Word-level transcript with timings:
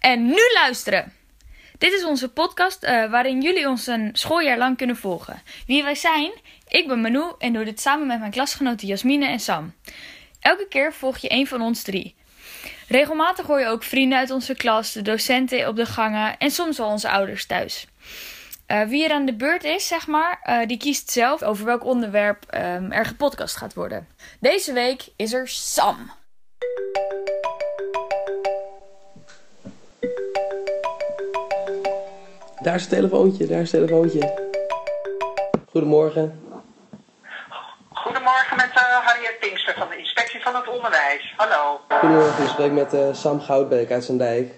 En 0.00 0.26
nu 0.26 0.40
luisteren! 0.54 1.12
Dit 1.78 1.92
is 1.92 2.04
onze 2.04 2.28
podcast 2.28 2.82
eh, 2.82 3.10
waarin 3.10 3.40
jullie 3.40 3.68
ons 3.68 3.86
een 3.86 4.10
schooljaar 4.12 4.58
lang 4.58 4.76
kunnen 4.76 4.96
volgen. 4.96 5.42
Wie 5.66 5.82
wij 5.82 5.94
zijn? 5.94 6.32
Ik 6.68 6.88
ben 6.88 7.00
Manu 7.00 7.24
en 7.38 7.52
doe 7.52 7.64
dit 7.64 7.80
samen 7.80 8.06
met 8.06 8.18
mijn 8.18 8.30
klasgenoten 8.30 8.86
Jasmine 8.86 9.26
en 9.26 9.40
Sam. 9.40 9.74
Elke 10.40 10.66
keer 10.68 10.92
volg 10.92 11.18
je 11.18 11.32
een 11.32 11.46
van 11.46 11.60
ons 11.60 11.82
drie. 11.82 12.14
Regelmatig 12.88 13.46
hoor 13.46 13.60
je 13.60 13.66
ook 13.66 13.82
vrienden 13.82 14.18
uit 14.18 14.30
onze 14.30 14.54
klas, 14.54 14.92
de 14.92 15.02
docenten 15.02 15.68
op 15.68 15.76
de 15.76 15.86
gangen 15.86 16.38
en 16.38 16.50
soms 16.50 16.78
wel 16.78 16.88
onze 16.88 17.10
ouders 17.10 17.46
thuis. 17.46 17.86
Uh, 18.66 18.82
wie 18.82 19.04
er 19.04 19.12
aan 19.12 19.26
de 19.26 19.34
beurt 19.34 19.64
is, 19.64 19.86
zeg 19.86 20.06
maar, 20.06 20.40
uh, 20.44 20.66
die 20.66 20.78
kiest 20.78 21.10
zelf 21.10 21.42
over 21.42 21.64
welk 21.64 21.84
onderwerp 21.84 22.44
um, 22.54 22.92
er 22.92 23.04
gepodcast 23.04 23.56
gaat 23.56 23.74
worden. 23.74 24.08
Deze 24.40 24.72
week 24.72 25.08
is 25.16 25.32
er 25.32 25.48
Sam. 25.48 26.10
Daar 32.62 32.74
is 32.74 32.80
het 32.80 32.90
telefoontje, 32.90 33.46
daar 33.46 33.60
is 33.60 33.72
het 33.72 33.80
telefoontje. 33.80 34.34
Goedemorgen. 35.70 36.40
Goedemorgen 37.92 38.56
met 38.56 38.70
uh, 38.74 38.82
Harriet 38.82 39.36
Pinkster 39.40 39.74
van 39.78 39.88
de 39.88 39.98
Inspectie 39.98 40.42
van 40.42 40.54
het 40.54 40.68
Onderwijs. 40.68 41.34
Hallo. 41.36 41.80
Goedemorgen, 41.88 42.44
ik 42.44 42.48
spreek 42.48 42.72
met 42.72 42.94
uh, 42.94 43.00
Sam 43.12 43.40
Goudbeek 43.40 43.90
uit 43.90 44.04
Zandijk. 44.04 44.54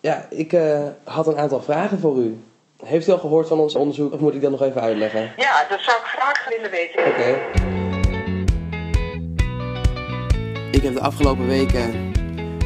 Ja, 0.00 0.26
ik 0.30 0.52
uh, 0.52 0.86
had 1.04 1.26
een 1.26 1.38
aantal 1.38 1.62
vragen 1.62 2.00
voor 2.00 2.16
u. 2.16 2.44
Heeft 2.84 3.08
u 3.08 3.12
al 3.12 3.18
gehoord 3.18 3.48
van 3.48 3.58
ons 3.58 3.74
onderzoek 3.74 4.12
of 4.12 4.20
moet 4.20 4.34
ik 4.34 4.42
dat 4.42 4.50
nog 4.50 4.62
even 4.62 4.80
uitleggen? 4.80 5.32
Ja, 5.36 5.66
dat 5.68 5.80
zou 5.80 5.96
ik 5.98 6.04
graag 6.04 6.48
willen 6.48 6.70
weten. 6.70 7.00
Oké. 7.00 7.08
Okay. 7.08 7.32
Ik 10.70 10.82
heb 10.82 10.94
de 10.94 11.00
afgelopen 11.00 11.46
weken 11.46 12.12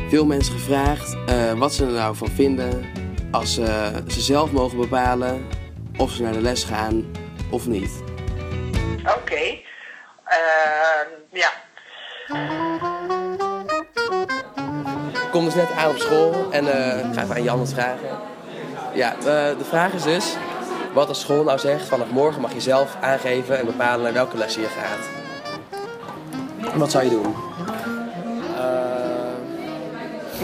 veel 0.09 0.25
mensen 0.25 0.53
gevraagd 0.53 1.17
wat 1.57 1.73
ze 1.73 1.85
er 1.85 1.93
nou 1.93 2.17
van 2.17 2.29
vinden 2.29 3.04
als 3.35 3.59
uh, 3.59 3.67
ze 4.09 4.21
zelf 4.21 4.53
mogen 4.53 4.79
bepalen 4.79 5.47
of 5.97 6.11
ze 6.11 6.23
naar 6.23 6.33
de 6.33 6.41
les 6.41 6.65
gaan 6.65 7.05
of 7.51 7.67
niet. 7.67 7.91
Oké. 9.01 9.13
Okay. 9.19 9.65
Uh, 10.27 11.07
ja. 11.33 11.51
Ik 15.13 15.31
kom 15.31 15.45
dus 15.45 15.55
net 15.55 15.71
aan 15.71 15.91
op 15.91 15.97
school 15.97 16.51
en 16.51 16.65
uh, 16.65 16.99
ik 16.99 17.15
ga 17.15 17.23
even 17.23 17.35
aan 17.35 17.43
Jan 17.43 17.59
wat 17.59 17.73
vragen. 17.73 18.09
Ja, 18.95 19.15
de 19.59 19.65
vraag 19.69 19.93
is 19.93 20.03
dus 20.03 20.37
wat 20.93 21.09
de 21.09 21.15
school 21.15 21.45
nou 21.45 21.59
zegt. 21.59 21.89
Vanaf 21.89 22.11
morgen 22.11 22.41
mag 22.41 22.53
je 22.53 22.61
zelf 22.61 22.97
aangeven 23.01 23.59
en 23.59 23.67
bepalen 23.67 24.03
naar 24.03 24.13
welke 24.13 24.37
les 24.37 24.55
je 24.55 24.67
gaat. 24.67 25.09
Wat 26.75 26.91
zou 26.91 27.05
je 27.05 27.11
doen? 27.11 27.35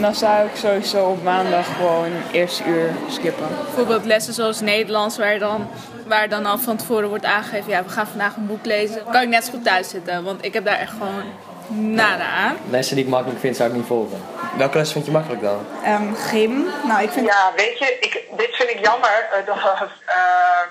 Dan 0.01 0.15
zou 0.15 0.47
ik 0.47 0.55
sowieso 0.55 1.05
op 1.05 1.23
maandag 1.23 1.75
gewoon 1.75 2.11
eerste 2.31 2.63
uur 2.63 2.89
skippen. 3.09 3.47
Bijvoorbeeld 3.63 4.05
lessen 4.05 4.33
zoals 4.33 4.59
Nederlands, 4.59 5.17
waar, 5.17 5.39
dan, 5.39 5.69
waar 6.07 6.29
dan 6.29 6.45
al 6.45 6.57
van 6.57 6.77
tevoren 6.77 7.09
wordt 7.09 7.25
aangegeven... 7.25 7.71
ja, 7.71 7.83
we 7.83 7.89
gaan 7.89 8.07
vandaag 8.07 8.35
een 8.35 8.47
boek 8.47 8.65
lezen. 8.65 9.03
Kan 9.11 9.21
ik 9.21 9.29
net 9.29 9.45
zo 9.45 9.51
goed 9.51 9.63
thuis 9.63 9.89
zitten, 9.89 10.23
want 10.23 10.45
ik 10.45 10.53
heb 10.53 10.65
daar 10.65 10.79
echt 10.79 10.91
gewoon 10.91 11.23
nada 11.95 12.25
aan. 12.25 12.57
Lessen 12.69 12.95
die 12.95 13.05
ik 13.05 13.11
makkelijk 13.11 13.39
vind, 13.39 13.55
zou 13.55 13.69
ik 13.69 13.75
niet 13.75 13.85
volgen. 13.85 14.21
Welke 14.57 14.77
les 14.77 14.91
vind 14.91 15.05
je 15.05 15.11
makkelijk 15.11 15.41
dan? 15.41 15.65
Um, 15.87 16.15
gym. 16.15 16.65
Nou, 16.87 17.03
ik 17.03 17.09
vind... 17.11 17.25
Ja, 17.25 17.51
weet 17.55 17.77
je, 17.77 17.97
ik, 17.99 18.23
dit 18.37 18.55
vind 18.55 18.69
ik 18.69 18.85
jammer. 18.85 19.29
Uh, 19.39 19.45
dat, 19.47 19.55
uh, 19.55 20.61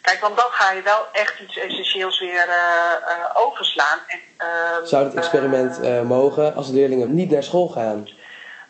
Kijk, 0.00 0.20
want 0.20 0.36
dan 0.36 0.46
ga 0.50 0.72
je 0.72 0.82
wel 0.82 1.06
echt 1.12 1.40
iets 1.40 1.58
essentieels 1.58 2.20
weer 2.20 2.46
uh, 2.48 2.54
uh, 3.08 3.46
overslaan. 3.46 3.98
En, 4.06 4.18
uh, 4.38 4.86
Zou 4.86 5.04
het 5.04 5.14
experiment 5.14 6.04
mogen 6.04 6.54
als 6.54 6.66
de 6.66 6.74
leerlingen 6.74 7.14
niet 7.14 7.30
naar 7.30 7.42
school 7.42 7.68
gaan? 7.68 8.08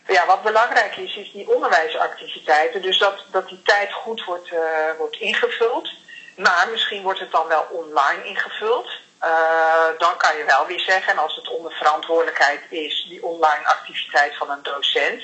Ja, 0.07 0.27
wat 0.27 0.43
belangrijk 0.43 0.97
is, 0.97 1.17
is 1.17 1.33
die 1.33 1.51
onderwijsactiviteiten. 1.55 2.83
Dus 2.83 2.99
dat, 2.99 3.25
dat 3.31 3.49
die 3.49 3.63
tijd 3.63 3.93
goed 3.93 4.25
wordt, 4.25 4.53
uh, 4.53 4.61
wordt 4.99 5.17
ingevuld. 5.17 5.91
Maar 6.37 6.69
misschien 6.71 7.03
wordt 7.03 7.21
het 7.21 7.31
dan 7.31 7.47
wel 7.47 7.67
online 7.71 8.25
ingevuld. 8.25 8.91
Uh, 9.23 9.99
dan 9.99 10.17
kan 10.17 10.37
je 10.37 10.45
wel 10.45 10.67
weer 10.67 10.81
zeggen, 10.81 11.19
als 11.19 11.37
het 11.37 11.49
onder 11.49 11.73
verantwoordelijkheid 11.73 12.61
is, 12.69 13.07
die 13.09 13.25
online 13.25 13.67
activiteit 13.67 14.37
van 14.37 14.51
een 14.51 14.63
docent. 14.63 15.23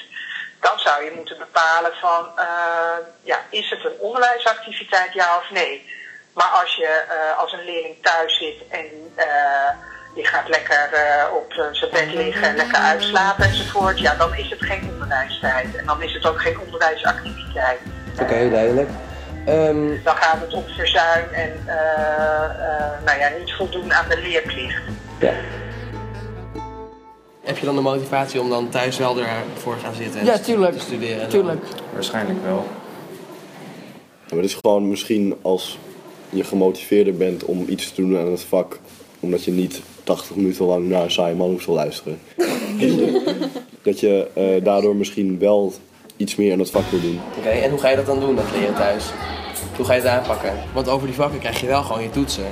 Dan 0.60 0.78
zou 0.78 1.04
je 1.04 1.10
moeten 1.10 1.38
bepalen 1.38 1.92
van, 2.00 2.32
uh, 2.36 3.06
ja, 3.22 3.44
is 3.50 3.70
het 3.70 3.84
een 3.84 3.98
onderwijsactiviteit, 3.98 5.12
ja 5.12 5.36
of 5.36 5.50
nee? 5.50 5.98
Maar 6.34 6.48
als 6.48 6.74
je 6.74 7.04
als 7.36 7.52
een 7.52 7.64
leerling 7.64 8.02
thuis 8.02 8.38
zit 8.38 8.68
en 8.68 9.14
die 10.14 10.26
gaat 10.26 10.48
lekker 10.48 10.90
uh, 10.92 11.34
op 11.34 11.52
zijn 11.72 11.90
bed 11.90 12.14
liggen, 12.14 12.56
lekker 12.56 12.78
uitslapen 12.78 13.44
enzovoort. 13.44 13.98
Ja, 13.98 14.14
dan 14.14 14.34
is 14.34 14.50
het 14.50 14.62
geen 14.62 14.88
onderwijstijd. 14.92 15.76
En 15.76 15.86
dan 15.86 16.02
is 16.02 16.14
het 16.14 16.26
ook 16.26 16.40
geen 16.40 16.58
onderwijsactiviteit. 16.64 17.78
Oké, 18.12 18.22
okay, 18.22 18.50
duidelijk. 18.50 18.88
Um... 19.48 20.00
Dan 20.04 20.16
gaat 20.16 20.40
het 20.40 20.54
om 20.54 20.64
verzuim 20.66 21.28
en 21.32 21.52
uh, 21.66 21.72
uh, 21.72 23.04
nou 23.04 23.18
ja, 23.18 23.30
niet 23.38 23.52
voldoen 23.52 23.92
aan 23.92 24.08
de 24.08 24.20
leerplicht. 24.20 24.82
Ja. 25.20 25.32
Heb 27.44 27.58
je 27.58 27.66
dan 27.66 27.74
de 27.74 27.80
motivatie 27.80 28.40
om 28.40 28.50
dan 28.50 28.68
thuis 28.68 28.98
wel 28.98 29.18
ervoor 29.54 29.76
gaan 29.76 29.94
zitten 29.94 30.20
en 30.20 30.26
ja, 30.26 30.38
tuurlijk. 30.38 30.72
te 30.72 30.80
studeren? 30.80 31.28
Tuurlijk. 31.28 31.64
Waarschijnlijk 31.92 32.38
wel. 32.44 32.66
Ja, 34.26 34.34
maar 34.34 34.42
het 34.42 34.50
is 34.50 34.58
gewoon 34.60 34.88
misschien 34.88 35.38
als 35.42 35.78
je 36.28 36.44
gemotiveerder 36.44 37.16
bent 37.16 37.44
om 37.44 37.64
iets 37.68 37.92
te 37.92 38.02
doen 38.02 38.18
aan 38.18 38.30
het 38.30 38.42
vak, 38.42 38.78
omdat 39.20 39.44
je 39.44 39.50
niet 39.50 39.80
80 40.04 40.36
minuten 40.36 40.64
lang 40.64 40.88
naar 40.88 41.02
een 41.02 41.10
saaie 41.10 41.34
man 41.34 41.50
hoeft 41.50 41.64
te 41.64 41.70
luisteren. 41.70 42.18
dat 43.82 44.00
je 44.00 44.28
uh, 44.36 44.64
daardoor 44.64 44.96
misschien 44.96 45.38
wel 45.38 45.72
iets 46.16 46.36
meer 46.36 46.52
aan 46.52 46.58
het 46.58 46.70
vak 46.70 46.90
wil 46.90 47.00
doen. 47.00 47.20
Oké, 47.28 47.48
okay, 47.48 47.62
en 47.62 47.70
hoe 47.70 47.78
ga 47.78 47.88
je 47.88 47.96
dat 47.96 48.06
dan 48.06 48.20
doen, 48.20 48.36
dat 48.36 48.44
leren 48.58 48.74
thuis? 48.74 49.04
Hoe 49.76 49.84
ga 49.84 49.94
je 49.94 50.00
het 50.00 50.10
aanpakken? 50.10 50.52
Want 50.74 50.88
over 50.88 51.06
die 51.06 51.16
vakken 51.16 51.38
krijg 51.38 51.60
je 51.60 51.66
wel 51.66 51.82
gewoon 51.82 52.02
je 52.02 52.10
toetsen. 52.10 52.44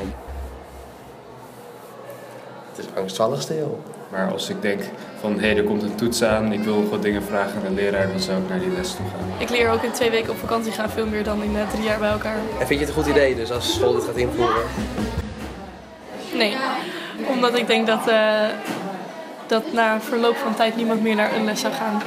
Het 2.72 2.86
is 2.86 3.00
angstvallig 3.00 3.42
stil. 3.42 3.80
Maar 4.10 4.32
als 4.32 4.48
ik 4.48 4.62
denk 4.62 4.80
van 5.20 5.34
hé, 5.34 5.40
hey, 5.40 5.56
er 5.56 5.64
komt 5.64 5.82
een 5.82 5.94
toets 5.94 6.22
aan, 6.22 6.52
ik 6.52 6.60
wil 6.60 6.88
wat 6.88 7.02
dingen 7.02 7.22
vragen 7.22 7.54
aan 7.54 7.74
de 7.74 7.80
leraar, 7.80 8.08
dan 8.08 8.20
zou 8.20 8.42
ik 8.42 8.48
naar 8.48 8.58
die 8.58 8.70
les 8.70 8.90
toe 8.90 9.04
gaan. 9.06 9.40
Ik 9.40 9.50
leer 9.50 9.70
ook 9.70 9.82
in 9.82 9.92
twee 9.92 10.10
weken 10.10 10.30
op 10.30 10.36
vakantie 10.36 10.72
gaan 10.72 10.90
veel 10.90 11.06
meer 11.06 11.24
dan 11.24 11.42
in 11.42 11.54
uh, 11.54 11.70
drie 11.70 11.84
jaar 11.84 11.98
bij 11.98 12.10
elkaar. 12.10 12.36
En 12.60 12.66
vind 12.66 12.80
je 12.80 12.86
het 12.86 12.88
een 12.88 13.02
goed 13.02 13.12
idee 13.12 13.34
dus 13.34 13.50
als 13.50 13.74
school 13.74 13.92
dit 13.92 14.04
gaat 14.04 14.16
invoeren? 14.16 14.62
Nee, 16.38 16.56
omdat 17.26 17.58
ik 17.58 17.66
denk 17.66 17.86
dat, 17.86 18.08
uh, 18.08 18.44
dat 19.46 19.72
na 19.72 20.00
verloop 20.00 20.36
van 20.36 20.54
tijd 20.54 20.76
niemand 20.76 21.02
meer 21.02 21.14
naar 21.14 21.34
een 21.34 21.44
les 21.44 21.60
zou 21.60 21.72
gaan. 21.72 22.02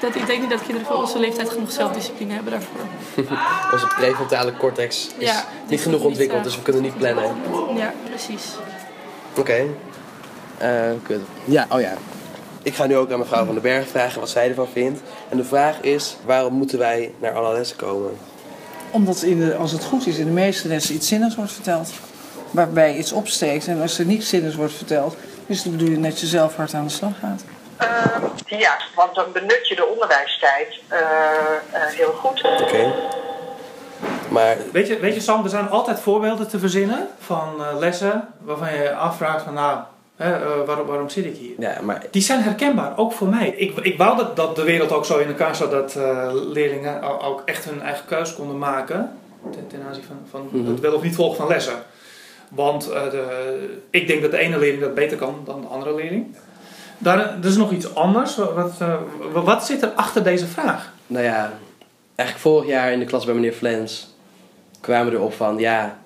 Dat, 0.00 0.14
ik 0.14 0.26
denk 0.26 0.40
niet 0.40 0.50
dat 0.50 0.62
kinderen 0.62 0.86
van 0.86 0.96
onze 0.96 1.18
leeftijd 1.18 1.50
genoeg 1.50 1.72
zelfdiscipline 1.72 2.32
hebben 2.32 2.52
daarvoor. 2.52 2.80
onze 3.72 3.86
prefrontale 3.86 4.56
cortex 4.56 5.08
is 5.18 5.28
ja, 5.28 5.44
niet 5.68 5.80
genoeg 5.80 6.02
ontwikkeld, 6.02 6.44
niet, 6.44 6.52
uh, 6.52 6.52
dus 6.52 6.56
we 6.56 6.62
kunnen 6.62 6.82
niet 6.82 6.98
plannen. 6.98 7.36
Ja, 7.76 7.92
precies. 8.08 8.44
Oké. 9.36 9.40
Okay. 9.40 10.90
Uh, 10.90 10.96
kut. 11.02 11.20
Ja, 11.44 11.66
oh 11.70 11.80
ja. 11.80 11.92
Ik 12.62 12.74
ga 12.74 12.86
nu 12.86 12.96
ook 12.96 13.12
aan 13.12 13.18
mevrouw 13.18 13.44
van 13.44 13.54
den 13.54 13.62
Berg 13.62 13.88
vragen 13.88 14.20
wat 14.20 14.30
zij 14.30 14.48
ervan 14.48 14.68
vindt. 14.72 15.00
En 15.28 15.36
de 15.36 15.44
vraag 15.44 15.80
is, 15.80 16.16
waarom 16.24 16.54
moeten 16.54 16.78
wij 16.78 17.12
naar 17.18 17.32
alle 17.32 17.52
lessen 17.52 17.76
komen? 17.76 18.10
Omdat 18.90 19.22
in 19.22 19.38
de, 19.38 19.56
als 19.56 19.72
het 19.72 19.84
goed 19.84 20.06
is, 20.06 20.18
in 20.18 20.24
de 20.24 20.30
meeste 20.30 20.68
lessen 20.68 20.94
iets 20.94 21.08
zinnigs 21.08 21.34
wordt 21.34 21.52
verteld 21.52 21.90
waarbij 22.52 22.96
iets 22.96 23.12
opsteekt. 23.12 23.66
En 23.66 23.80
als 23.80 23.98
er 23.98 24.06
niets 24.06 24.28
zinnigs 24.28 24.54
wordt 24.54 24.72
verteld, 24.72 25.16
is 25.46 25.62
de 25.62 25.70
bedoeling 25.70 26.02
dat 26.02 26.20
je 26.20 26.26
zelf 26.26 26.56
hard 26.56 26.74
aan 26.74 26.84
de 26.84 26.90
slag 26.90 27.18
gaat. 27.20 27.44
Uh, 27.82 28.58
ja, 28.58 28.78
want 28.94 29.14
dan 29.14 29.24
benut 29.32 29.68
je 29.68 29.74
de 29.74 29.86
onderwijstijd 29.86 30.68
uh, 30.92 30.98
uh, 30.98 31.80
heel 31.86 32.12
goed. 32.12 32.44
Oké. 32.44 32.62
Okay. 32.62 32.92
Maar... 34.28 34.56
Weet, 34.72 34.86
je, 34.86 34.98
weet 34.98 35.14
je, 35.14 35.20
Sam, 35.20 35.44
er 35.44 35.50
zijn 35.50 35.70
altijd 35.70 36.00
voorbeelden 36.00 36.48
te 36.48 36.58
verzinnen 36.58 37.08
van 37.18 37.62
lessen 37.78 38.28
waarvan 38.40 38.74
je 38.74 38.94
afvraagt 38.94 39.44
van 39.44 39.54
nou, 39.54 39.78
hè, 40.16 40.64
waarom, 40.64 40.86
waarom 40.86 41.08
zit 41.08 41.24
ik 41.24 41.36
hier? 41.36 41.54
Ja, 41.58 41.80
maar... 41.82 42.02
Die 42.10 42.22
zijn 42.22 42.42
herkenbaar, 42.42 42.98
ook 42.98 43.12
voor 43.12 43.28
mij. 43.28 43.48
Ik, 43.48 43.78
ik 43.78 43.98
wou 43.98 44.16
dat, 44.16 44.36
dat 44.36 44.56
de 44.56 44.64
wereld 44.64 44.92
ook 44.92 45.04
zo 45.04 45.18
in 45.18 45.28
elkaar 45.28 45.56
zat 45.56 45.70
dat 45.70 45.94
leerlingen 46.32 47.20
ook 47.20 47.42
echt 47.44 47.64
hun 47.64 47.82
eigen 47.82 48.06
keus 48.06 48.34
konden 48.34 48.58
maken 48.58 49.18
ten, 49.50 49.66
ten 49.66 49.82
aanzien 49.88 50.04
van, 50.04 50.16
van 50.30 50.48
mm 50.50 50.64
-hmm. 50.64 50.72
het 50.72 50.80
wel 50.80 50.94
of 50.94 51.02
niet 51.02 51.14
volgen 51.14 51.36
van 51.36 51.48
lessen. 51.48 51.74
Want 52.54 52.88
uh, 52.90 53.10
de, 53.10 53.78
ik 53.90 54.06
denk 54.06 54.22
dat 54.22 54.30
de 54.30 54.38
ene 54.38 54.58
leerling 54.58 54.82
dat 54.82 54.94
beter 54.94 55.16
kan 55.16 55.42
dan 55.44 55.60
de 55.60 55.66
andere 55.66 55.94
leerling. 55.94 56.36
Daar, 56.98 57.18
er 57.18 57.44
is 57.44 57.56
nog 57.56 57.72
iets 57.72 57.94
anders. 57.94 58.36
Wat, 58.36 58.72
uh, 58.82 58.94
wat 59.32 59.66
zit 59.66 59.82
er 59.82 59.88
achter 59.88 60.22
deze 60.22 60.46
vraag? 60.46 60.92
Nou 61.06 61.24
ja, 61.24 61.52
eigenlijk 62.14 62.38
vorig 62.38 62.68
jaar 62.68 62.92
in 62.92 62.98
de 62.98 63.04
klas 63.04 63.24
bij 63.24 63.34
meneer 63.34 63.52
Flens 63.52 64.14
kwamen 64.80 65.12
we 65.12 65.18
erop 65.18 65.34
van... 65.34 65.58
Ja, 65.58 65.98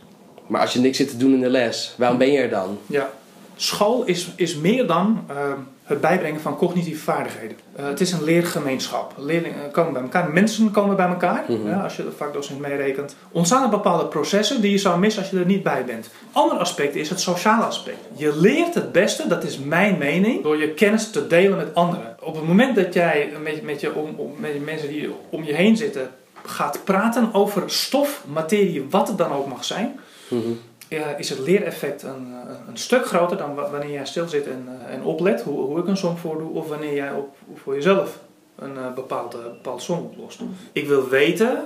maar 0.47 0.61
als 0.61 0.73
je 0.73 0.81
niks 0.81 0.97
zit 0.97 1.09
te 1.09 1.17
doen 1.17 1.33
in 1.33 1.41
de 1.41 1.49
les, 1.49 1.95
waarom 1.97 2.19
ben 2.19 2.33
je 2.33 2.39
er 2.39 2.51
dan? 2.51 2.79
Ja, 2.87 3.11
school 3.57 4.05
is, 4.05 4.29
is 4.37 4.57
meer 4.57 4.87
dan 4.87 5.25
uh, 5.31 5.53
het 5.87 6.01
bijbrengen 6.01 6.41
van 6.41 6.57
cognitieve 6.57 7.03
vaardigheden. 7.03 7.57
Eh, 7.77 7.87
het 7.87 8.01
is 8.01 8.13
een 8.13 8.25
leergemeenschap. 8.25 9.15
Leerlingen 9.17 9.71
komen 9.71 9.93
bij 9.93 10.03
elkaar, 10.03 10.31
mensen 10.31 10.71
komen 10.71 10.97
bij 10.97 11.07
elkaar. 11.09 11.45
Mhm. 11.49 11.69
ja, 11.69 11.83
als 11.83 11.97
je 11.97 12.05
de 12.05 12.13
vakdocent 12.17 12.61
meerekent. 12.61 13.17
Ontstaan 13.31 13.63
er 13.63 13.69
bepaalde 13.69 14.07
processen 14.07 14.61
die 14.61 14.71
je 14.71 14.79
zou 14.79 14.99
missen 14.99 15.23
als 15.23 15.31
je 15.31 15.39
er 15.39 15.47
niet 15.47 15.63
bij 15.63 15.85
bent. 15.85 16.09
Ander 16.33 16.59
aspect 16.59 16.95
is 16.95 17.09
het 17.09 17.21
sociale 17.21 17.65
aspect. 17.65 17.99
Je 18.17 18.37
leert 18.41 18.75
het 18.75 18.93
beste, 18.93 19.29
dat 19.29 19.45
is 19.45 19.59
mijn 19.59 19.99
mening, 19.99 20.43
door 20.43 20.57
je 20.57 20.71
kennis 20.71 21.11
te 21.11 21.27
delen 21.27 21.57
met 21.57 21.75
anderen. 21.75 22.17
Op 22.21 22.35
het 22.35 22.47
moment 22.47 22.77
dat 22.77 22.95
jij 22.95 23.33
met, 23.43 23.63
met, 23.63 23.81
je, 23.81 23.95
om, 23.95 24.15
om, 24.17 24.33
met 24.39 24.53
je 24.53 24.61
mensen 24.61 24.89
die 24.89 25.11
om 25.31 25.45
je 25.45 25.55
heen 25.55 25.77
zitten 25.77 26.11
gaat 26.45 26.81
praten 26.85 27.29
over 27.33 27.63
stof, 27.71 28.25
materie, 28.33 28.87
wat 28.91 29.09
het 29.09 29.19
dan 29.19 29.33
ook 29.33 29.47
mag 29.47 29.65
zijn, 29.65 29.99
Mhm. 30.29 30.39
eh, 30.47 30.76
is 31.17 31.29
het 31.29 31.39
leereffect 31.39 32.03
een, 32.03 32.27
eh, 32.49 32.55
een 32.69 32.77
stuk 32.77 33.07
groter 33.07 33.37
dan 33.37 33.55
wa- 33.55 33.71
wanneer 33.71 33.91
jij 33.91 34.07
stil 34.07 34.29
zit 34.29 34.47
en, 34.47 34.69
eh, 34.89 34.95
en 34.95 35.03
oplet 35.03 35.43
hoe, 35.43 35.61
hoe 35.65 35.79
ik 35.79 35.87
een 35.87 35.97
som 35.97 36.17
voordoe, 36.17 36.51
of 36.55 36.69
wanneer 36.69 36.95
jij 36.95 37.13
op, 37.13 37.37
voor 37.63 37.75
jezelf 37.75 38.19
een 38.59 38.77
eh, 38.77 38.93
bepaalde, 38.95 39.37
bepaalde 39.39 39.83
som 39.83 39.99
oplost. 39.99 40.41
Ik 40.73 40.87
wil 40.89 41.09
weten, 41.09 41.59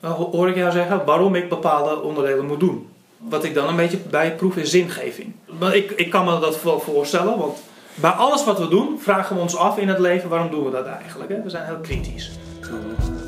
eh, 0.00 0.10
ho- 0.14 0.30
hoor 0.30 0.48
ik 0.48 0.56
jou 0.56 0.70
zeggen, 0.72 1.04
waarom 1.04 1.34
ik 1.34 1.48
bepaalde 1.48 2.00
onderdelen 2.02 2.46
moet 2.46 2.60
doen. 2.60 2.88
Wat 3.18 3.44
ik 3.44 3.54
dan 3.54 3.68
een 3.68 3.76
beetje 3.76 3.96
bijproef 4.10 4.56
is 4.56 4.70
zingeving. 4.70 5.32
Maar 5.58 5.76
ik, 5.76 5.90
ik 5.90 6.10
kan 6.10 6.24
me 6.24 6.38
dat 6.40 6.62
wel 6.62 6.80
voorstellen, 6.80 7.38
want 7.38 7.58
bij 7.94 8.10
alles 8.10 8.44
wat 8.44 8.58
we 8.58 8.68
doen, 8.68 8.98
vragen 9.00 9.36
we 9.36 9.42
ons 9.42 9.56
af 9.56 9.78
in 9.78 9.88
het 9.88 9.98
leven 9.98 10.28
waarom 10.28 10.50
doen 10.50 10.64
we 10.64 10.70
dat 10.70 10.86
eigenlijk. 10.86 11.30
Hè? 11.30 11.42
We 11.42 11.50
zijn 11.50 11.64
heel 11.66 11.78
kritisch. 11.82 12.30
Dat 12.60 12.70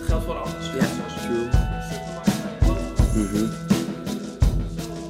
geldt 0.06 0.25
voor 0.25 0.34
alles. 0.37 0.52
Ja, 0.78 0.87
Mhm. 3.14 3.69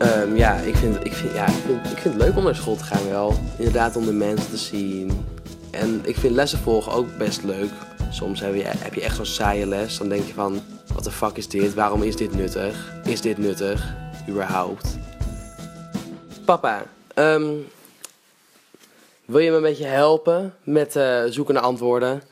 Ehm, 0.00 0.36
ja, 0.36 0.54
ik 0.54 0.76
vind, 0.76 1.04
ik, 1.04 1.12
vind, 1.12 1.34
ja 1.34 1.46
ik, 1.46 1.54
vind, 1.66 1.90
ik 1.90 1.98
vind 1.98 2.14
het 2.14 2.22
leuk 2.22 2.36
om 2.36 2.44
naar 2.44 2.54
school 2.54 2.76
te 2.76 2.84
gaan 2.84 3.08
wel. 3.08 3.34
Inderdaad 3.56 3.96
om 3.96 4.04
de 4.04 4.12
mensen 4.12 4.50
te 4.50 4.56
zien. 4.56 5.26
En 5.70 6.00
ik 6.04 6.16
vind 6.16 6.34
lessen 6.34 6.58
volgen 6.58 6.92
ook 6.92 7.16
best 7.18 7.42
leuk. 7.42 7.70
Soms 8.10 8.40
heb 8.40 8.54
je, 8.54 8.62
heb 8.62 8.94
je 8.94 9.00
echt 9.00 9.16
zo'n 9.16 9.26
saaie 9.26 9.66
les. 9.66 9.98
Dan 9.98 10.08
denk 10.08 10.26
je 10.26 10.32
van, 10.32 10.62
wat 10.94 11.04
de 11.04 11.10
fuck 11.10 11.36
is 11.36 11.48
dit? 11.48 11.74
Waarom 11.74 12.02
is 12.02 12.16
dit 12.16 12.34
nuttig? 12.34 12.92
Is 13.04 13.20
dit 13.20 13.38
nuttig? 13.38 13.94
Überhaupt? 14.28 14.98
Papa, 16.44 16.82
ehm, 17.14 17.52
wil 19.24 19.40
je 19.40 19.50
me 19.50 19.56
een 19.56 19.62
beetje 19.62 19.86
helpen 19.86 20.54
met 20.62 20.96
eh, 20.96 21.22
zoeken 21.28 21.54
naar 21.54 21.62
antwoorden 21.62 22.22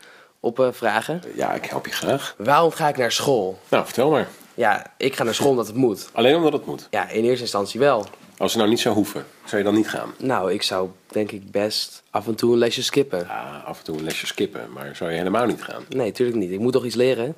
op 0.41 0.61
eh, 0.61 0.69
vragen? 0.70 1.23
Ja, 1.35 1.53
ik 1.53 1.65
help 1.65 1.87
je 1.87 1.93
graag. 1.93 2.35
Waarom 2.38 2.70
ga 2.70 2.88
ik 2.88 2.97
naar 2.97 3.12
school? 3.12 3.59
Nou, 3.69 3.85
vertel 3.85 4.11
maar. 4.11 4.29
Ja, 4.58 4.87
ik 4.96 5.16
ga 5.16 5.25
naar 5.25 5.34
school 5.34 5.50
omdat 5.50 5.66
het 5.66 5.76
moet. 5.76 6.08
Alleen 6.12 6.37
omdat 6.37 6.52
het 6.52 6.66
moet. 6.66 6.87
Ja, 6.90 7.08
in 7.08 7.25
eerste 7.25 7.43
instantie 7.43 7.81
wel. 7.81 8.06
Als 8.37 8.50
het 8.50 8.60
nou 8.60 8.69
niet 8.69 8.81
zou 8.81 8.94
hoeven, 8.94 9.25
zou 9.44 9.56
je 9.56 9.64
dan 9.64 9.75
niet 9.75 9.88
gaan? 9.88 10.14
Nou, 10.19 10.52
ik 10.52 10.62
zou 10.62 10.88
denk 11.06 11.31
ik 11.31 11.50
best 11.50 12.02
af 12.10 12.26
en 12.26 12.34
toe 12.34 12.52
een 12.52 12.58
lesje 12.58 12.82
skippen. 12.82 13.19
Ja, 13.19 13.62
af 13.66 13.78
en 13.78 13.84
toe 13.84 13.96
een 13.99 14.05
lesje 14.05 14.26
skippen, 14.26 14.72
maar 14.72 14.96
zou 14.96 15.10
je 15.10 15.16
helemaal 15.16 15.46
niet 15.46 15.62
gaan? 15.62 15.82
Nee, 15.88 16.12
tuurlijk 16.12 16.38
niet. 16.38 16.50
Ik 16.50 16.58
moet 16.58 16.72
toch 16.72 16.84
iets 16.84 16.94
leren 16.94 17.34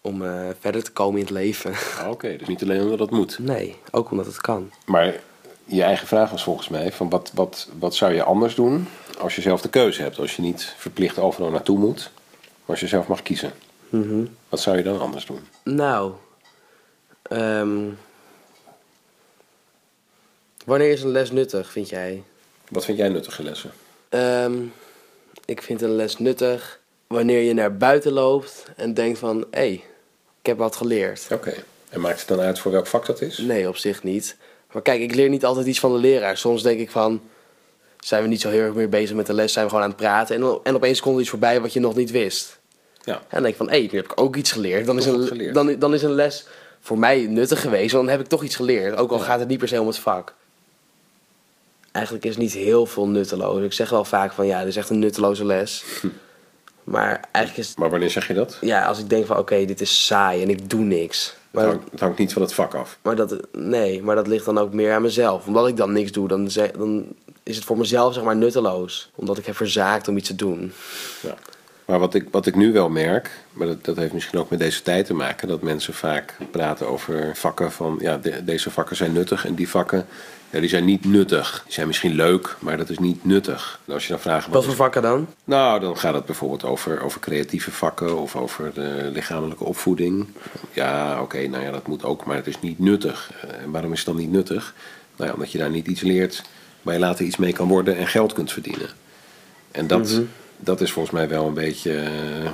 om 0.00 0.24
eh, 0.24 0.48
verder 0.60 0.84
te 0.84 0.92
komen 0.92 1.14
in 1.18 1.24
het 1.24 1.34
leven. 1.34 1.72
Ah, 2.00 2.10
Oké, 2.10 2.36
dus 2.36 2.48
niet 2.48 2.62
alleen 2.62 2.82
omdat 2.82 2.98
het 2.98 3.10
moet. 3.10 3.38
Nee, 3.38 3.76
ook 3.90 4.10
omdat 4.10 4.26
het 4.26 4.40
kan. 4.40 4.70
Maar 4.86 5.14
je 5.64 5.82
eigen 5.82 6.06
vraag 6.06 6.30
was 6.30 6.44
volgens 6.44 6.68
mij: 6.68 6.92
van 6.92 7.08
wat, 7.10 7.30
wat, 7.34 7.68
wat 7.78 7.94
zou 7.94 8.14
je 8.14 8.22
anders 8.22 8.54
doen 8.54 8.88
als 9.18 9.34
je 9.34 9.40
zelf 9.40 9.60
de 9.60 9.68
keuze 9.68 10.02
hebt? 10.02 10.18
Als 10.18 10.36
je 10.36 10.42
niet 10.42 10.74
verplicht 10.76 11.18
overal 11.18 11.50
naartoe 11.50 11.78
moet, 11.78 12.10
maar 12.40 12.50
als 12.66 12.80
je 12.80 12.86
zelf 12.86 13.06
mag 13.06 13.22
kiezen. 13.22 13.52
Mhm. 13.88 14.24
Wat 14.48 14.60
zou 14.60 14.76
je 14.76 14.82
dan 14.82 15.00
anders 15.00 15.26
doen? 15.26 15.40
Nou, 15.64 16.12
ehm, 17.28 17.88
wanneer 20.64 20.90
is 20.90 21.02
een 21.02 21.12
les 21.12 21.30
nuttig, 21.30 21.70
vind 21.70 21.88
jij? 21.88 22.22
Wat 22.68 22.84
vind 22.84 22.98
jij 22.98 23.08
nuttige 23.08 23.42
lessen? 23.42 23.72
Ehm, 24.08 24.54
ik 25.44 25.62
vind 25.62 25.82
een 25.82 25.94
les 25.94 26.18
nuttig 26.18 26.80
wanneer 27.06 27.40
je 27.40 27.54
naar 27.54 27.76
buiten 27.76 28.12
loopt 28.12 28.64
en 28.76 28.94
denkt 28.94 29.18
van... 29.18 29.38
hé, 29.50 29.58
hey, 29.58 29.72
ik 30.40 30.46
heb 30.46 30.58
wat 30.58 30.76
geleerd. 30.76 31.26
Oké. 31.32 31.54
En 31.88 32.00
maakt 32.00 32.18
het 32.18 32.28
dan 32.28 32.40
uit 32.40 32.58
voor 32.58 32.72
welk 32.72 32.86
vak 32.86 33.06
dat 33.06 33.20
is? 33.20 33.38
Nee, 33.38 33.68
op 33.68 33.76
zich 33.76 34.02
niet. 34.02 34.36
Maar 34.72 34.82
kijk, 34.82 35.00
ik 35.00 35.14
leer 35.14 35.28
niet 35.28 35.44
altijd 35.44 35.66
iets 35.66 35.80
van 35.80 35.92
de 35.92 35.98
leraar. 35.98 36.36
Soms 36.36 36.62
denk 36.62 36.80
ik 36.80 36.90
van... 36.90 37.22
zijn 37.98 38.22
we 38.22 38.28
niet 38.28 38.40
zo 38.40 38.48
heel 38.48 38.60
erg 38.60 38.74
meer 38.74 38.88
bezig 38.88 39.16
met 39.16 39.26
de 39.26 39.32
les, 39.32 39.52
zijn 39.52 39.64
we 39.64 39.70
gewoon 39.70 39.84
aan 39.84 39.92
het 39.92 40.00
praten... 40.00 40.36
en, 40.36 40.60
en 40.62 40.74
opeens 40.74 41.00
komt 41.00 41.14
er 41.14 41.20
iets 41.20 41.30
voorbij 41.30 41.60
wat 41.60 41.72
je 41.72 41.80
nog 41.80 41.94
niet 41.94 42.10
wist. 42.10 42.58
Ja. 43.04 43.14
En 43.14 43.24
dan 43.30 43.42
denk 43.42 43.52
ik 43.52 43.56
van, 43.56 43.70
hé, 43.70 43.78
nu 43.78 43.88
heb 43.90 44.04
ik 44.04 44.20
ook 44.20 44.36
iets 44.36 44.52
geleerd. 44.52 44.86
Dan 44.86 44.98
is, 44.98 45.06
een, 45.06 45.26
geleerd. 45.26 45.54
Dan, 45.54 45.78
dan 45.78 45.94
is 45.94 46.02
een 46.02 46.14
les 46.14 46.46
voor 46.84 46.98
mij 46.98 47.26
nuttig 47.26 47.60
geweest, 47.60 47.92
want 47.92 48.04
dan 48.04 48.14
heb 48.16 48.24
ik 48.24 48.30
toch 48.30 48.42
iets 48.42 48.56
geleerd. 48.56 48.96
Ook 48.96 49.10
al 49.10 49.18
gaat 49.18 49.38
het 49.38 49.48
niet 49.48 49.58
per 49.58 49.68
se 49.68 49.80
om 49.80 49.86
het 49.86 49.98
vak. 49.98 50.34
Eigenlijk 51.92 52.24
is 52.24 52.36
niet 52.36 52.52
heel 52.52 52.86
veel 52.86 53.08
nutteloos. 53.08 53.62
Ik 53.62 53.72
zeg 53.72 53.90
wel 53.90 54.04
vaak 54.04 54.32
van, 54.32 54.46
ja, 54.46 54.58
dit 54.58 54.68
is 54.68 54.76
echt 54.76 54.90
een 54.90 54.98
nutteloze 54.98 55.44
les. 55.44 55.84
Maar 56.84 57.28
eigenlijk 57.32 57.68
is 57.68 57.76
Maar 57.76 57.90
wanneer 57.90 58.10
zeg 58.10 58.26
je 58.28 58.34
dat? 58.34 58.58
ja, 58.60 58.84
als 58.86 58.98
ik 58.98 59.08
denk 59.08 59.26
van, 59.26 59.38
oké, 59.38 59.64
dit 59.64 59.80
is 59.80 60.06
saai 60.06 60.42
en 60.42 60.48
ik 60.50 60.70
doe 60.70 60.80
niks. 60.80 61.26
Het 61.26 61.36
Maar, 61.50 61.64
hangt, 61.66 61.90
het 61.90 62.00
hangt 62.00 62.18
niet 62.18 62.32
van 62.32 62.42
het 62.42 62.52
vak 62.54 62.74
af. 62.74 62.98
maar 63.02 63.16
dat, 63.16 63.36
nee, 63.52 64.02
maar 64.02 64.14
dat 64.16 64.26
ligt 64.26 64.44
dan 64.44 64.58
ook 64.58 64.72
meer 64.72 64.92
aan 64.92 65.02
mezelf. 65.02 65.46
Omdat 65.46 65.68
ik 65.68 65.76
dan 65.76 65.92
niks 65.92 66.12
doe, 66.12 66.28
dan, 66.28 66.48
dan 66.76 67.06
is 67.42 67.56
het 67.56 67.64
voor 67.64 67.78
mezelf 67.78 68.14
zeg 68.14 68.22
maar 68.24 68.36
nutteloos. 68.36 69.10
Omdat 69.14 69.38
ik 69.38 69.46
heb 69.46 69.56
verzaakt 69.56 70.08
om 70.08 70.16
iets 70.16 70.28
te 70.28 70.34
doen. 70.36 70.72
Ja. 71.22 71.34
Maar 71.84 71.98
wat 71.98 72.14
ik, 72.14 72.26
wat 72.30 72.46
ik 72.46 72.54
nu 72.56 72.72
wel 72.72 72.88
merk, 72.88 73.30
maar 73.52 73.66
dat, 73.66 73.84
dat 73.84 73.96
heeft 73.96 74.12
misschien 74.12 74.38
ook 74.38 74.50
met 74.50 74.58
deze 74.58 74.82
tijd 74.82 75.06
te 75.06 75.14
maken, 75.14 75.48
dat 75.48 75.62
mensen 75.62 75.94
vaak 75.94 76.36
praten 76.50 76.88
over 76.88 77.36
vakken 77.36 77.72
van, 77.72 77.98
ja, 78.00 78.16
de- 78.18 78.44
deze 78.44 78.70
vakken 78.70 78.96
zijn 78.96 79.12
nuttig 79.12 79.46
en 79.46 79.54
die 79.54 79.68
vakken, 79.68 80.06
ja, 80.50 80.60
die 80.60 80.68
zijn 80.68 80.84
niet 80.84 81.04
nuttig. 81.04 81.62
Die 81.64 81.72
zijn 81.72 81.86
misschien 81.86 82.14
leuk, 82.14 82.56
maar 82.58 82.76
dat 82.76 82.88
is 82.90 82.98
niet 82.98 83.24
nuttig. 83.24 83.80
En 83.86 83.92
als 83.92 84.02
je 84.06 84.08
dan 84.12 84.20
vraagt, 84.20 84.48
Wat 84.48 84.64
voor 84.64 84.74
vakken 84.74 85.02
dan? 85.02 85.26
Nou, 85.44 85.80
dan 85.80 85.98
gaat 85.98 86.14
het 86.14 86.24
bijvoorbeeld 86.24 86.64
over, 86.64 87.02
over 87.02 87.20
creatieve 87.20 87.70
vakken 87.70 88.16
of 88.18 88.36
over 88.36 88.70
de 88.74 89.10
lichamelijke 89.12 89.64
opvoeding. 89.64 90.26
Ja, 90.72 91.20
oké, 91.22 91.46
nou 91.46 91.62
ja, 91.64 91.70
dat 91.70 91.86
moet 91.86 92.04
ook, 92.04 92.24
maar 92.24 92.36
het 92.36 92.46
is 92.46 92.60
niet 92.60 92.78
nuttig. 92.78 93.30
Eh, 93.42 93.62
En 93.62 93.70
waarom 93.70 93.92
is 93.92 93.98
het 93.98 94.06
dan 94.06 94.16
niet 94.16 94.30
nuttig? 94.32 94.74
Nou 95.16 95.28
ja, 95.28 95.34
omdat 95.34 95.52
je 95.52 95.58
daar 95.58 95.70
niet 95.70 95.86
iets 95.86 96.00
leert 96.00 96.42
waar 96.82 96.94
je 96.94 97.00
later 97.00 97.24
iets 97.24 97.36
mee 97.36 97.52
kan 97.52 97.68
worden 97.68 97.96
en 97.96 98.06
geld 98.06 98.32
kunt 98.32 98.52
verdienen. 98.52 98.88
En 99.70 99.86
dat, 99.86 100.08
Mhm. 100.10 100.22
Dat 100.64 100.80
is 100.80 100.92
volgens 100.92 101.14
mij 101.14 101.28
wel 101.28 101.46
een 101.46 101.54
beetje 101.54 101.96
eh, 101.96 102.50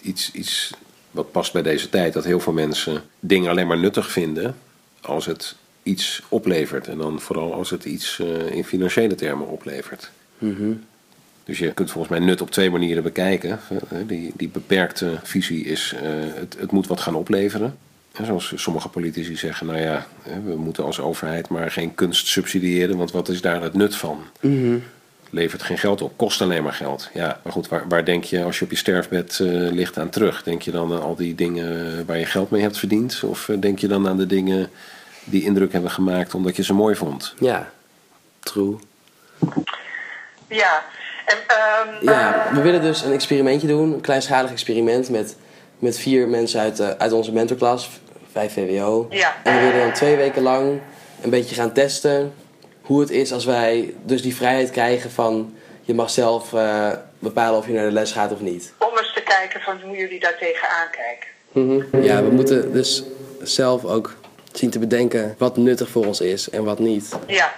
iets, 0.00 0.32
iets 0.32 0.74
wat 1.10 1.32
past 1.32 1.52
bij 1.52 1.62
deze 1.62 1.88
tijd. 1.88 2.12
Dat 2.12 2.24
heel 2.24 2.40
veel 2.40 2.52
mensen 2.52 3.02
dingen 3.20 3.50
alleen 3.50 3.66
maar 3.66 3.78
nuttig 3.78 4.10
vinden 4.10 4.56
als 5.00 5.26
het 5.26 5.56
iets 5.82 6.22
oplevert. 6.28 6.88
En 6.88 6.98
dan 6.98 7.20
vooral 7.20 7.54
als 7.54 7.70
het 7.70 7.84
iets 7.84 8.18
eh, 8.18 8.56
in 8.56 8.64
financiële 8.64 9.14
termen 9.14 9.48
oplevert. 9.48 10.10
Mhm. 10.38 10.72
Dus 11.44 11.58
je 11.58 11.72
kunt 11.72 11.90
volgens 11.90 12.18
mij 12.18 12.26
nut 12.26 12.40
op 12.40 12.50
twee 12.50 12.70
manieren 12.70 13.02
bekijken. 13.02 13.60
Eh, 13.68 13.98
Die, 14.06 14.32
die 14.36 14.48
beperkte 14.48 15.18
visie 15.22 15.64
is, 15.64 15.94
het, 16.34 16.56
het 16.58 16.70
moet 16.70 16.86
wat 16.86 17.00
gaan 17.00 17.14
opleveren. 17.14 17.76
En 18.12 18.26
zoals 18.26 18.52
sommige 18.56 18.88
politici 18.88 19.36
zeggen, 19.36 19.66
nou 19.66 19.78
ja, 19.78 20.06
we 20.44 20.56
moeten 20.56 20.84
als 20.84 21.00
overheid 21.00 21.48
maar 21.48 21.70
geen 21.70 21.94
kunst 21.94 22.26
subsidiëren, 22.26 22.96
want 22.96 23.10
wat 23.10 23.28
is 23.28 23.40
daar 23.40 23.62
het 23.62 23.74
nut 23.74 23.96
van? 23.96 24.22
Mhm. 24.40 24.78
Levert 25.34 25.62
geen 25.62 25.78
geld 25.78 26.02
op, 26.02 26.12
kost 26.16 26.40
alleen 26.40 26.62
maar 26.62 26.72
geld. 26.72 27.10
Ja, 27.14 27.40
maar 27.42 27.52
goed, 27.52 27.68
waar, 27.68 27.88
waar 27.88 28.04
denk 28.04 28.24
je 28.24 28.44
als 28.44 28.58
je 28.58 28.64
op 28.64 28.70
je 28.70 28.76
sterfbed 28.76 29.38
eh, 29.40 29.48
ligt 29.48 29.98
aan 29.98 30.08
terug? 30.08 30.42
Denk 30.42 30.62
je 30.62 30.70
dan 30.70 30.92
aan 30.92 31.02
al 31.02 31.16
die 31.16 31.34
dingen 31.34 32.06
waar 32.06 32.18
je 32.18 32.24
geld 32.24 32.50
mee 32.50 32.62
hebt 32.62 32.78
verdiend? 32.78 33.22
Of 33.24 33.48
eh, 33.48 33.56
denk 33.60 33.78
je 33.78 33.88
dan 33.88 34.08
aan 34.08 34.16
de 34.16 34.26
dingen 34.26 34.70
die 35.24 35.44
indruk 35.44 35.72
hebben 35.72 35.90
gemaakt 35.90 36.34
omdat 36.34 36.56
je 36.56 36.64
ze 36.64 36.74
mooi 36.74 36.94
vond? 36.94 37.34
Ja, 37.38 37.70
true. 38.40 38.76
Ja, 40.46 40.82
en 41.26 41.36
ehm, 41.46 42.04
Ja, 42.04 42.48
we 42.52 42.60
willen 42.60 42.82
dus 42.82 43.02
een 43.02 43.12
experimentje 43.12 43.66
doen. 43.66 43.92
Een 43.92 44.00
kleinschalig 44.00 44.50
experiment 44.50 45.10
met, 45.10 45.36
met 45.78 45.98
vier 45.98 46.28
mensen 46.28 46.60
uit, 46.60 46.80
eh, 46.80 46.88
uit 46.88 47.12
onze 47.12 47.32
mentorklas. 47.32 47.90
Vijf 48.32 48.52
VWO. 48.52 49.06
Ja. 49.10 49.36
En 49.42 49.54
we 49.54 49.60
willen 49.64 49.80
dan 49.80 49.92
twee 49.92 50.16
weken 50.16 50.42
lang 50.42 50.80
een 51.22 51.30
beetje 51.30 51.54
gaan 51.54 51.72
testen 51.72 52.32
hoe 52.82 53.00
het 53.00 53.10
is 53.10 53.32
als 53.32 53.44
wij 53.44 53.94
dus 54.02 54.22
die 54.22 54.36
vrijheid 54.36 54.70
krijgen 54.70 55.10
van 55.10 55.56
je 55.82 55.94
mag 55.94 56.10
zelf 56.10 56.52
eh, 56.52 56.90
bepalen 57.18 57.58
of 57.58 57.66
je 57.66 57.72
naar 57.72 57.84
de 57.84 57.92
les 57.92 58.12
gaat 58.12 58.32
of 58.32 58.40
niet. 58.40 58.72
om 58.78 58.98
eens 58.98 59.12
te 59.14 59.22
kijken 59.22 59.60
van 59.60 59.80
hoe 59.80 59.96
jullie 59.96 60.20
daar 60.20 60.38
tegenaan 60.38 60.90
kijken. 60.90 61.28
Mhm. 61.52 62.02
Ja, 62.02 62.22
we 62.22 62.30
moeten 62.30 62.72
dus 62.72 63.02
zelf 63.42 63.84
ook 63.84 64.14
zien 64.52 64.70
te 64.70 64.78
bedenken 64.78 65.34
wat 65.38 65.56
nuttig 65.56 65.88
voor 65.88 66.06
ons 66.06 66.20
is 66.20 66.50
en 66.50 66.64
wat 66.64 66.78
niet. 66.78 67.16
Ja, 67.26 67.52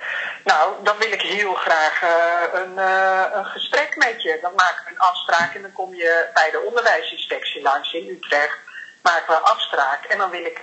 nou, 0.45 0.73
dan 0.83 0.97
wil 0.99 1.13
ik 1.13 1.23
heel 1.23 1.55
graag 1.55 2.03
eh, 2.03 2.61
een, 2.61 2.79
eh, 2.79 3.25
een 3.33 3.45
gesprek 3.45 3.97
met 3.97 4.23
je. 4.23 4.39
Dan 4.43 4.53
maken 4.57 4.85
we 4.85 4.91
een 4.91 4.99
afspraak 4.99 5.55
en 5.55 5.63
dan 5.63 5.73
kom 5.73 5.95
je 5.95 6.27
bij 6.35 6.51
de 6.51 6.63
onderwijsinspectie 6.67 7.63
langs 7.63 7.93
in 7.93 8.09
Utrecht. 8.09 8.59
Maken 9.03 9.27
we 9.27 9.35
een 9.35 9.53
afspraak 9.55 10.05
en 10.05 10.19
dan 10.19 10.31
wil 10.31 10.45
ik, 10.45 10.59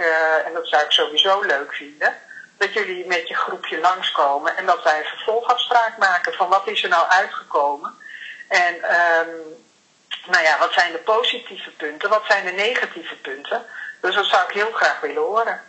en 0.45 0.53
dat 0.53 0.67
zou 0.67 0.83
ik 0.83 0.91
sowieso 0.91 1.41
leuk 1.41 1.73
vinden, 1.73 2.13
dat 2.61 2.73
jullie 2.73 3.05
met 3.05 3.27
je 3.27 3.35
groepje 3.35 3.79
langskomen 3.79 4.57
en 4.57 4.65
dat 4.65 4.83
wij 4.83 4.99
een 4.99 5.05
vervolgafspraak 5.05 5.97
maken 5.97 6.33
van 6.33 6.49
wat 6.49 6.67
is 6.67 6.83
er 6.83 6.89
nou 6.89 7.07
uitgekomen. 7.07 7.93
En 8.47 8.83
ehm, 8.83 9.29
nou 10.29 10.43
ja, 10.43 10.59
wat 10.59 10.73
zijn 10.73 10.91
de 10.91 10.97
positieve 10.97 11.69
punten, 11.69 12.09
wat 12.09 12.23
zijn 12.27 12.45
de 12.45 12.51
negatieve 12.51 13.15
punten. 13.15 13.65
Dus 14.01 14.15
dat 14.15 14.25
zou 14.25 14.43
ik 14.47 14.53
heel 14.53 14.71
graag 14.71 14.99
willen 14.99 15.21
horen. 15.21 15.61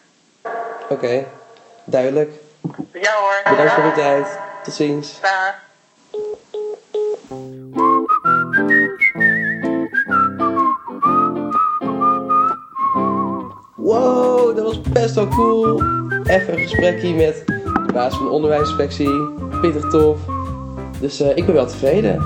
Oké, 0.89 1.27
duidelijk. 1.85 2.33
Ja 2.93 3.15
hoor. 3.15 3.41
Bedankt 3.45 3.73
voor 3.73 3.83
de 3.83 3.93
tijd. 3.93 4.27
Tot 4.63 4.75
ziens. 4.75 5.21
Dag. 5.21 5.55
Wow, 13.77 14.57
dat 14.57 14.65
was 14.65 14.81
best 14.81 15.15
wel 15.15 15.29
cool. 15.29 16.02
Even 16.25 16.53
een 16.53 16.59
gesprekje 16.59 17.15
met 17.15 17.43
de 17.87 17.93
baas 17.93 18.15
van 18.17 18.25
de 18.25 18.31
onderwijsinspectie. 18.31 19.11
Pittig 19.61 19.91
tof. 19.91 20.19
Dus 21.01 21.21
eh, 21.21 21.37
ik 21.37 21.47
ben 21.47 21.55
wel 21.55 21.67
tevreden. 21.67 22.23